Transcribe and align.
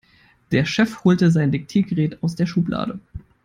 Der 0.51 0.65
Chef 0.65 1.03
holte 1.03 1.29
sein 1.29 1.51
Diktiergerät 1.51 2.23
aus 2.23 2.33
der 2.35 2.47
Schublade. 2.47 2.99